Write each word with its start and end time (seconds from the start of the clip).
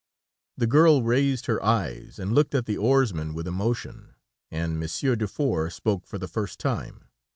The 0.57 0.65
girl 0.65 1.03
raised 1.03 1.45
her 1.45 1.63
eyes, 1.63 2.17
and 2.17 2.33
looked 2.33 2.55
at 2.55 2.65
the 2.65 2.75
oarsman 2.75 3.35
with 3.35 3.47
emotion, 3.47 4.15
and 4.49 4.79
Monsieur 4.79 5.15
Dufour 5.15 5.69
spoke 5.69 6.07
for 6.07 6.17
the 6.17 6.27
first 6.27 6.57
time. 6.57 7.05